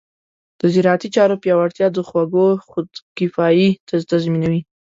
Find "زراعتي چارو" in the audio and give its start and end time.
0.73-1.41